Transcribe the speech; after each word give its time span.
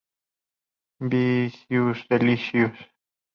Vicious 1.11 2.03
Delicious. 2.09 2.75